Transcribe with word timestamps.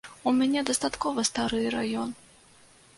У 0.29 0.31
мяне 0.37 0.63
дастаткова 0.69 1.27
стары 1.31 1.63
раён. 1.79 2.19